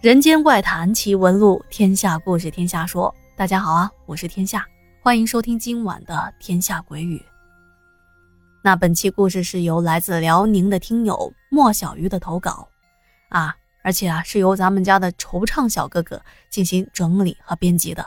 [0.00, 3.12] 人间怪谈奇闻录，天下故事天下说。
[3.34, 4.64] 大家好啊，我是天下，
[5.02, 7.20] 欢迎收听今晚的天下鬼语。
[8.62, 12.68] 那本期故事是由来自辽宁的听友莫小鱼的投稿
[13.30, 18.06] 啊，而且啊是由咱们家的惆怅小哥哥进行整理和编辑的。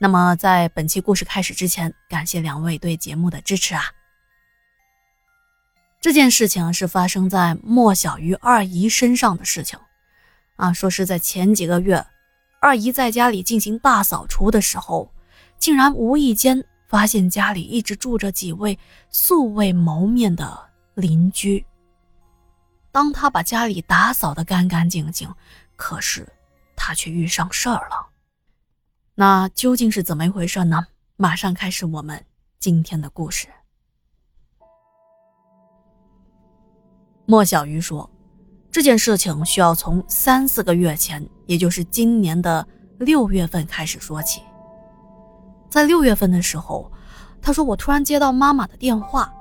[0.00, 3.84] 那么在本期故事开始之前，感谢两位对节目的支持啊。
[6.00, 9.78] 这件事情是发生在莫小鱼二姨身上的事情，
[10.60, 12.06] 啊，说是在前几个月，
[12.60, 15.10] 二姨在家里进行大扫除的时候，
[15.58, 18.78] 竟然无意间发现家里一直住着几位
[19.08, 21.64] 素未谋面的邻居。
[22.92, 25.34] 当他把家里打扫得干干净净，
[25.76, 26.28] 可是
[26.76, 28.08] 他却遇上事儿了。
[29.14, 30.86] 那究竟是怎么一回事呢？
[31.16, 32.22] 马上开始我们
[32.58, 33.48] 今天的故事。
[37.24, 38.10] 莫小鱼说
[38.72, 42.64] ：“这件事情需要从三四个月前，也就是今年的
[42.98, 44.42] 六月份开始说起。
[45.68, 46.90] 在六月份的时候，
[47.42, 49.32] 他说我突然接到妈妈的电话，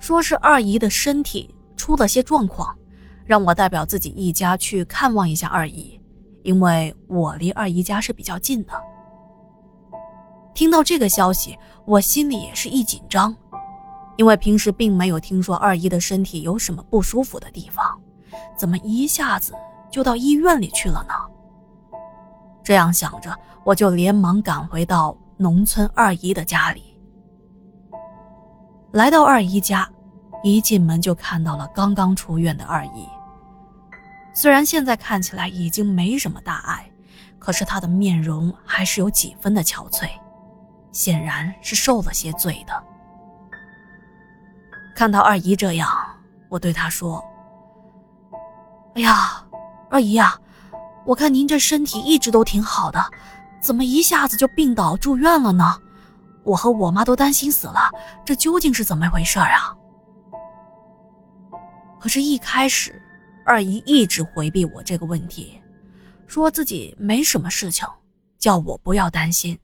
[0.00, 2.76] 说是二姨的身体出了些状况，
[3.24, 6.00] 让我代表自己一家去看望一下二姨，
[6.42, 8.72] 因为我离二姨家是比较近的。
[10.54, 13.34] 听到这个消息，我心里也是一紧张。”
[14.18, 17.98] 因为平时并没有听说二姨的身体有什么不舒服的地方，
[18.56, 19.54] 怎么一下子
[19.90, 21.14] 就到医院里去了呢？
[22.64, 26.96] 这样想着，我就连忙赶回到农村二姨的家里。
[28.92, 29.88] 来到二姨家，
[30.42, 33.08] 一进门就看到了刚刚出院的二姨。
[34.34, 36.90] 虽然现在看起来已经没什么大碍，
[37.38, 40.08] 可是她的面容还是有几分的憔悴，
[40.92, 42.84] 显然是受了些罪的。
[44.94, 45.88] 看到二姨这样，
[46.48, 47.24] 我对她说
[48.94, 49.42] ：“哎呀，
[49.90, 50.38] 二姨呀，
[51.06, 53.02] 我看您这身体一直都挺好的，
[53.60, 55.78] 怎么一下子就病倒住院了呢？
[56.44, 57.90] 我和我妈都担心死了，
[58.24, 59.74] 这究竟是怎么回事啊？”
[61.98, 63.00] 可是，一开始，
[63.46, 65.60] 二姨一直回避我这个问题，
[66.26, 67.88] 说自己没什么事情，
[68.38, 69.58] 叫我不要担心。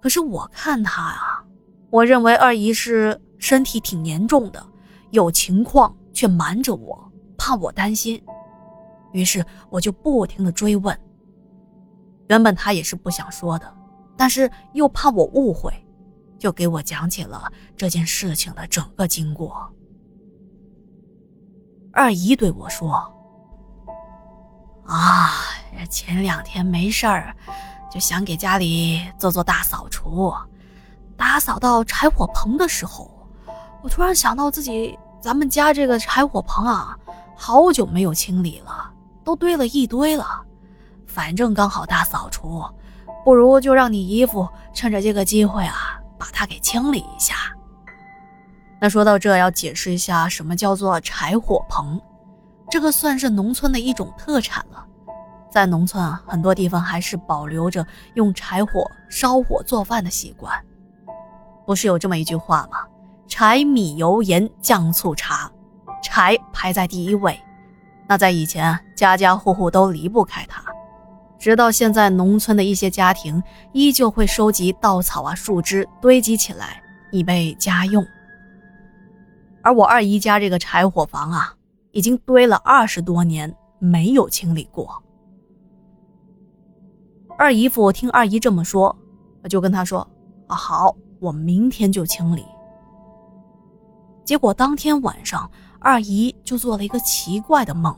[0.00, 1.42] 可是我看她啊，
[1.90, 3.20] 我认为二姨是。
[3.38, 4.66] 身体挺严重的，
[5.10, 7.05] 有情况却瞒着我，
[7.46, 8.20] 怕我担心，
[9.12, 10.98] 于是我就不停的追问。
[12.26, 13.72] 原本他也是不想说的，
[14.16, 15.72] 但是又怕我误会，
[16.40, 19.64] 就给我讲起了这件事情的整个经过。
[21.92, 23.00] 二姨对我说
[24.84, 25.30] ：“啊，
[25.88, 27.32] 前两天没事儿，
[27.88, 30.34] 就想给家里做做大扫除，
[31.16, 33.08] 打扫到柴火棚的时候。”
[33.84, 36.98] 我突然想到自己，咱们家这个柴火棚啊，
[37.36, 38.90] 好久没有清理了，
[39.22, 40.42] 都堆了一堆了。
[41.06, 42.64] 反正刚好大扫除，
[43.24, 47.34] 不如就让你姨夫趁着这个机会啊，把它给清理一下。
[48.80, 52.00] 那说到这，要解释一下什么叫做柴火棚，
[52.70, 54.84] 这个算是农村的一种特产了。
[55.50, 60.52] 在农村啊，很多地方还是保留着用柴火烧火做饭的习惯。
[61.64, 62.78] 不是有这么一句话吗？
[63.26, 65.50] 柴米油盐酱醋茶，
[66.16, 67.38] 柴排在第一位。
[68.08, 70.64] 那在以前，家家户户都离不开它。
[71.38, 73.42] 直到现在，农村的一些家庭
[73.74, 76.82] 依旧会收集稻草啊、树枝堆积起来，
[77.12, 78.02] 以备家用。
[79.62, 81.54] 而我二姨家这个柴火房啊，
[81.90, 85.02] 已经堆了二十多年，没有清理过。
[87.36, 88.96] 二姨夫听二姨这么说，
[89.50, 90.08] 就跟她说
[90.48, 92.42] ：“啊，好，我明天就清理。”
[94.24, 95.48] 结果当天晚上，
[95.86, 97.96] 二姨就做了一个奇怪的梦。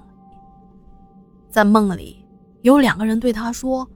[1.49, 2.23] 在梦里，
[2.61, 3.89] 有两个人对她说：“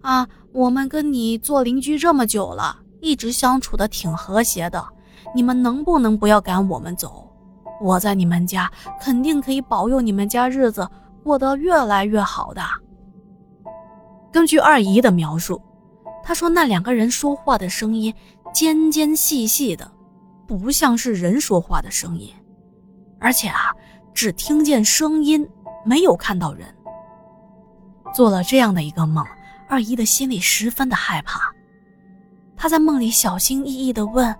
[0.00, 4.86] 啊，我们跟你做邻居这么久了，一直相处的挺和谐的，
[5.34, 7.28] 你们能不能不要赶我们走？
[7.80, 10.88] 我在你们家肯定可以保佑你们家日子
[11.24, 12.62] 过得越来越好的。”
[14.30, 15.60] 根据二姨的描述，
[16.22, 18.14] 她说那两个人说话的声音
[18.54, 19.90] 尖尖细细的。
[20.46, 22.30] 不像是人说话的声音，
[23.22, 23.72] 而且啊，
[24.12, 25.48] 只听见声音，
[25.84, 26.66] 没有看到人。
[28.12, 29.24] 做了这样的一个梦，
[29.68, 31.40] 二姨的心里十分的害怕。
[32.56, 34.36] 她在梦里小心翼翼地问：“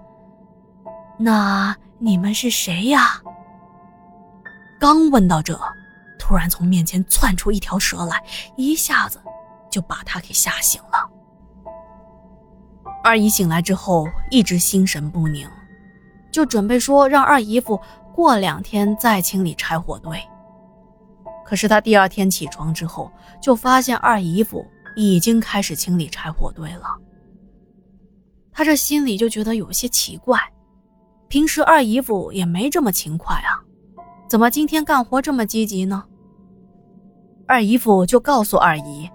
[1.17, 3.23] 那你们是谁呀？”
[4.79, 5.59] 刚问到这，
[6.19, 8.23] 突然从面前窜出一条蛇来，
[8.57, 9.21] 一下子
[9.71, 11.09] 就把她给吓醒了。
[13.03, 15.49] 二姨醒来之后，一直心神不宁。
[16.31, 17.79] 就准备说让二姨夫
[18.23, 20.17] 过两天再清理柴火堆。
[21.45, 23.11] 可是他第二天起床之后，
[23.41, 24.65] 就发现二姨夫
[24.95, 26.85] 已经开始清理柴火堆了。
[28.53, 30.39] 他这心里就觉得有些奇怪，
[31.27, 33.59] 平时二姨夫也没这么勤快啊，
[34.29, 36.05] 怎么今天干活这么积极呢？
[37.49, 39.11] 二姨夫就告诉二姨，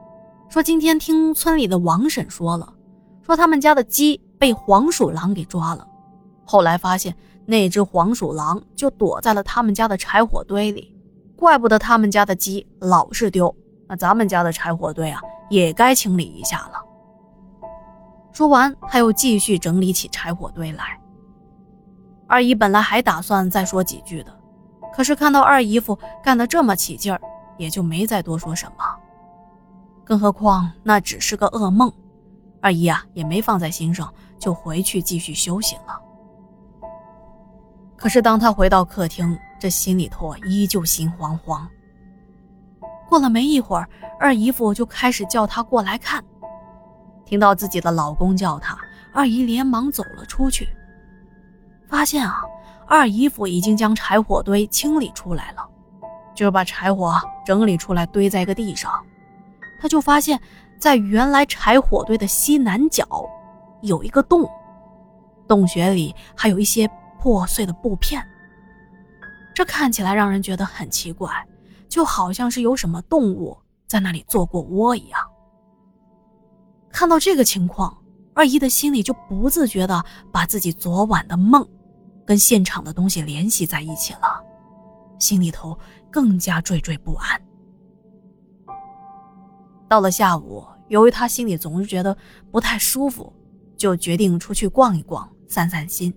[0.49, 2.73] 说今天听村里的王婶说了，
[3.21, 5.87] 说他们家的鸡被黄鼠狼给抓了，
[6.43, 7.15] 后来发现
[7.47, 10.93] 那只黄鼠狼就躲在了他们家的柴火堆里。
[11.35, 13.55] 怪不得他们家的鸡老是丢，
[13.87, 16.83] 那咱们家的柴火堆啊，也该清理一下了。
[18.31, 20.99] 说完，他又继续整理起柴火堆来。
[22.27, 24.35] 二姨本来还打算再说几句的，
[24.93, 27.21] 可是看到二姨夫干得这么起劲儿，
[27.57, 28.83] 也就没再多说什么。
[30.03, 31.91] 更何况那只是个噩梦，
[32.61, 36.01] 二姨啊也没放在心上，就回去继续休息了。
[37.97, 41.67] 可是当他回到客厅，这心里头依旧心慌慌。
[43.09, 43.89] 过了没一会儿，
[44.19, 46.23] 二姨夫就开始叫他过来看。
[47.25, 48.77] 听到自己的老公叫他，
[49.13, 50.69] 二姨连忙走了出去，
[51.89, 52.43] 发现啊，
[52.85, 55.67] 二姨夫已经将柴火堆清理出来了，
[56.35, 58.91] 就是把柴火整理出来堆在一个地上。
[59.81, 60.39] 他就发现，
[60.79, 63.05] 在原来柴火堆的西南角
[63.81, 64.49] 有一个洞，
[65.47, 68.25] 洞穴里还有一些破碎的布片。
[69.53, 71.31] 这看起来让人觉得很奇怪，
[71.89, 75.19] 就好像是有什么动物在那里做过窝一样。
[76.91, 77.97] 看到这个情况，
[78.33, 81.67] 二姨的心里就不自觉地把自己昨晚的梦
[82.25, 84.43] 跟现场的东西联系在一起了，
[85.19, 85.77] 心里头
[86.11, 87.41] 更加惴惴不安。
[89.87, 92.15] 到了下午，由于她心里总是觉得
[92.51, 93.33] 不太舒服，
[93.75, 96.13] 就决定出去逛一逛，散散心。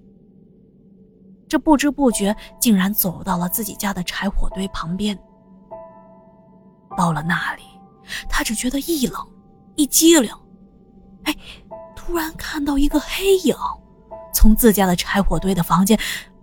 [1.50, 5.18] 这不知不觉竟然走到了自己家的柴火堆旁边。
[6.96, 7.64] 到了那里，
[8.28, 9.20] 他只觉得一冷
[9.74, 10.32] 一激灵，
[11.24, 11.34] 哎，
[11.96, 13.56] 突然看到一个黑影
[14.32, 15.98] 从自家的柴火堆的房间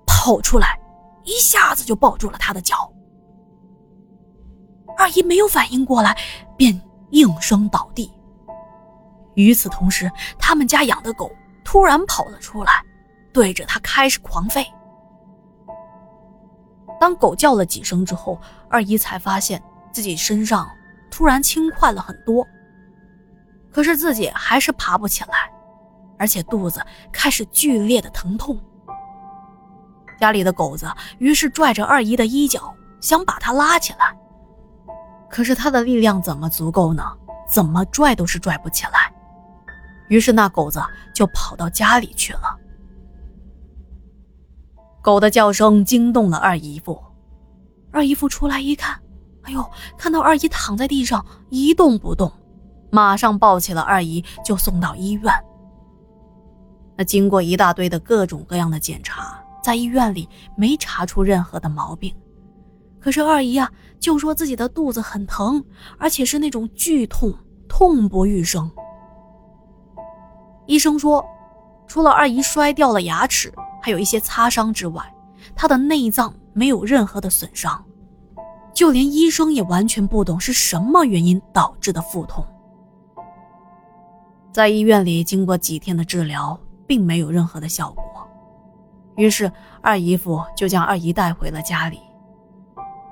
[0.06, 0.78] 跑出来，
[1.24, 2.92] 一下子就抱住了他的脚。
[4.98, 6.18] 二姨没有反应过来，
[6.58, 6.82] 便
[7.12, 8.12] 应声倒地。
[9.36, 11.32] 与此同时，他们家养的狗
[11.64, 12.84] 突然跑了出来，
[13.32, 14.66] 对着他开始狂吠。
[17.00, 18.40] 当狗叫了几声之后，
[18.70, 19.62] 二姨才发现
[19.92, 20.68] 自己身上
[21.10, 22.46] 突然轻快了很多。
[23.72, 25.52] 可是自己还是爬不起来，
[26.18, 28.60] 而且肚子开始剧烈的疼痛。
[30.20, 34.18] 家里的狗子于是拽着二姨的衣角，想把她拉起来。
[35.30, 37.04] 可是他的力量怎么足够呢？
[37.48, 39.14] 怎么拽都是拽不起来。
[40.08, 40.82] 于是那狗子
[41.14, 42.58] 就跑到家里去了。
[45.08, 47.02] 狗的叫声惊动了二姨夫，
[47.92, 49.00] 二姨夫出来一看，
[49.44, 49.66] 哎呦，
[49.98, 52.30] 看到二姨躺在地上一动不动，
[52.92, 55.34] 马上抱起了二姨就送到医院。
[56.98, 60.28] 那经过一大堆的各种各样的检查，在医院里
[60.58, 62.14] 没查出任何的毛病，
[63.00, 63.72] 可是二姨啊
[64.02, 65.64] 就说自己的肚子很疼，
[65.98, 67.34] 而且是那种剧痛，
[67.70, 68.70] 痛不欲生。
[70.66, 71.26] 医生说，
[71.88, 73.54] 除了二姨摔掉了牙齿。
[73.82, 75.04] 还有一些擦伤之外，
[75.56, 77.84] 他的内脏没有任何的损伤，
[78.74, 82.46] 就连医生也完全不懂是什么原因导致的腹痛。
[84.52, 88.04] 在医院里经过几天的治疗，并没有任何的效果，
[89.16, 92.00] 于是二姨夫就将二姨带回了家里，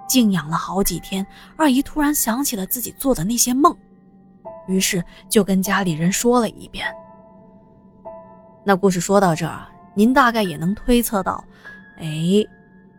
[0.07, 1.25] 静养了好几天。
[1.55, 3.75] 二姨突然想起了自己做的那些梦，
[4.67, 6.87] 于是就跟家里人说了一遍。
[8.63, 9.67] 那故事说到这儿。
[9.97, 11.41] 您大概也能推测到，
[11.97, 12.45] 哎，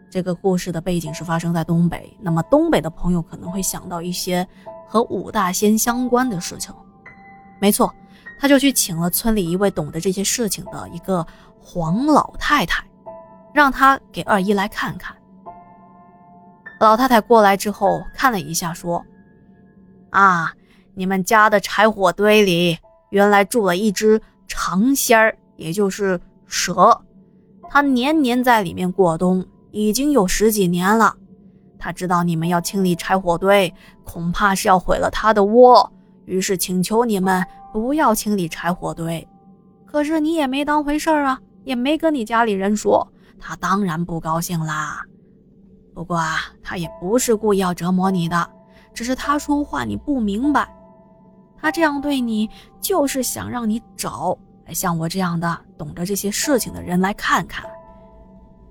[0.08, 2.16] 这个故事的背景是发生在东北。
[2.20, 4.46] 那么东北的朋友可能会想到一些
[4.86, 6.74] 和五大仙相关的事情。
[7.60, 7.94] 没错，
[8.40, 11.24] 他就去请了村里一位懂得这些事情的一个
[11.60, 12.82] 黄老太太，
[13.52, 15.14] 让她给二姨来看看。
[16.80, 19.04] 老太太过来之后看了一下，说
[20.10, 20.50] ：“啊，
[20.94, 22.78] 你们家的柴火堆里
[23.10, 27.02] 原来住了一只长仙儿，也就是。”蛇，
[27.68, 31.16] 它年年在里面过冬，已经有十几年了。
[31.78, 33.72] 他知道你们要清理柴火堆，
[34.02, 35.92] 恐怕是要毁了他的窝，
[36.24, 39.26] 于是请求你们不要清理柴火堆。
[39.84, 43.06] 可是你也没当回事儿啊，也没跟你家里人说，
[43.38, 45.02] 他当然不高兴啦。
[45.94, 48.50] 不过啊，他也不是故意要折磨你的，
[48.94, 50.68] 只是他说话你不明白。
[51.58, 52.48] 他这样对你，
[52.80, 54.36] 就是想让你找。
[54.74, 57.64] 像我这样的懂得这些事情的人来看看。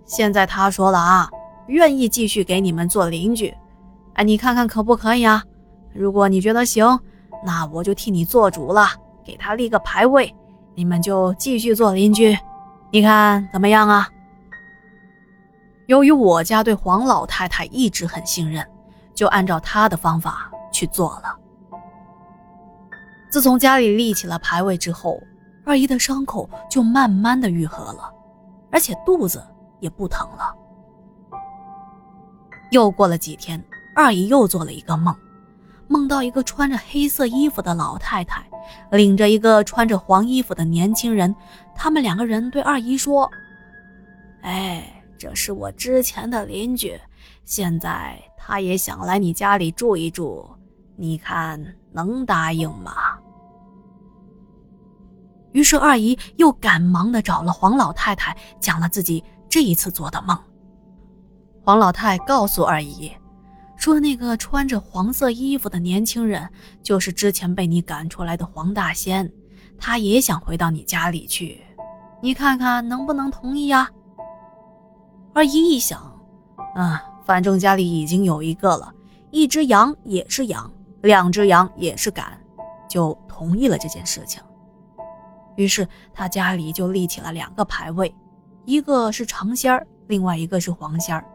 [0.05, 1.29] 现在他说了啊，
[1.67, 3.53] 愿意继续给你们做邻居，
[4.13, 5.43] 哎，你看看可不可以啊？
[5.93, 6.99] 如果你觉得行，
[7.43, 8.87] 那我就替你做主了，
[9.23, 10.33] 给他立个牌位，
[10.75, 12.37] 你们就继续做邻居，
[12.91, 14.07] 你看怎么样啊？
[15.87, 18.65] 由于我家对黄老太太一直很信任，
[19.13, 21.35] 就按照她的方法去做了。
[23.29, 25.19] 自从家里立起了牌位之后，
[25.65, 28.13] 二姨的伤口就慢慢的愈合了，
[28.71, 29.43] 而且肚子
[29.79, 30.55] 也不疼了。
[32.71, 33.63] 又过了几天，
[33.95, 35.15] 二姨又做了一个梦，
[35.87, 38.43] 梦到一个穿着黑色衣服的老太太，
[38.91, 41.35] 领着一个穿着黄衣服的年轻人，
[41.75, 43.29] 他们两个人对二姨说
[44.41, 46.99] ：“哎，这是我之前的邻居，
[47.43, 50.47] 现在他也想来你家里住一住，
[50.95, 52.93] 你看能答应吗？”
[55.55, 60.37] 于是二姨又赶忙的找了黄老太太，讲了自己这一次做的梦。
[61.63, 63.09] 黄老太告诉二姨，
[63.77, 66.49] 说那个穿着黄色衣服的年轻人，
[66.83, 69.31] 就是之前被你赶出来的黄大仙，
[69.79, 71.61] 他也想回到你家里去，
[72.21, 73.89] 你看看能不能同意呀？
[75.33, 76.19] 二姨一想，
[76.75, 78.93] 嗯，反正家里已经有一个了，
[79.31, 80.69] 一只羊也是羊，
[81.01, 82.37] 两只羊也是赶，
[82.89, 84.43] 就同意了这件事情。
[85.55, 88.13] 于是他家里就立起了两个牌位，
[88.65, 91.25] 一个是长仙儿，另外一个是黄仙儿。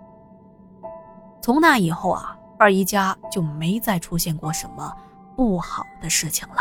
[1.42, 4.94] 从那以后啊，二姨家就没再出现过什么
[5.36, 6.56] 不好的事情了。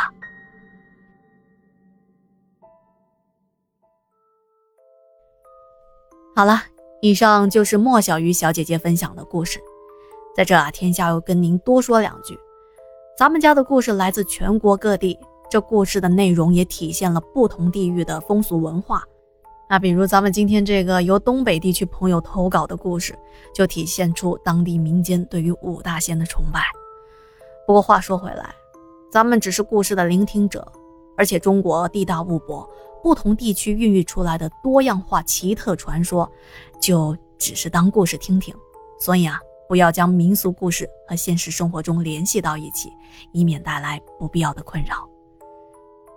[6.35, 6.61] 好了，
[7.01, 9.59] 以上就是莫小鱼小姐姐分享的故事。
[10.33, 12.39] 在这啊，天下又跟您多说两句，
[13.17, 15.19] 咱们家的故事来自全国各地，
[15.50, 19.03] 这故事的内容也体现了不同地域的风俗文化。
[19.70, 23.18] 那比如咱们今天这个由东北地区朋友投稿的故事，
[23.53, 26.62] 就体现出当地民间对于五大仙的崇拜。
[27.68, 28.53] 不过话说回来，
[29.12, 30.72] 咱们只是故事的聆听者，
[31.15, 32.68] 而且中国地大物博，
[33.03, 36.27] 不同地区孕育出来的多样化奇特传说，
[36.82, 38.53] 就只是当故事听听。
[39.00, 42.89] 所以啊，不要将民俗故事和现实生活中联系到一起，
[43.34, 45.08] 以免带来不必要的困扰。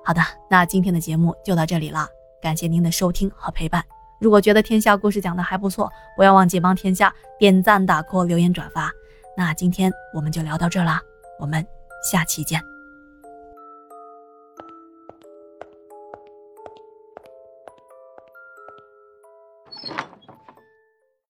[0.04, 2.08] 好的，那今天的节目就到这里了。
[2.40, 3.84] 感谢您的收听和陪伴。
[4.20, 8.90] 如果觉得天下故事讲的还不错，不要忘记帮天下点赞、打 call、留言、转发。
[9.36, 11.00] 那今天我们就聊到这啦，
[11.38, 11.64] 我们
[12.10, 12.71] 下期见。